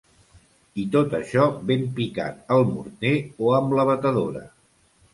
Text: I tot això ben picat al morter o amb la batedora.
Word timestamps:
I 0.83 0.85
tot 0.95 1.13
això 1.17 1.45
ben 1.73 1.85
picat 2.01 2.41
al 2.57 2.67
morter 2.73 3.15
o 3.49 3.55
amb 3.63 3.81
la 3.81 3.89
batedora. 3.93 4.47